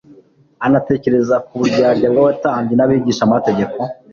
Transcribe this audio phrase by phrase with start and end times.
[0.65, 3.77] anatekereza ku buryarya bw'abatambyi n'abigishamategeko.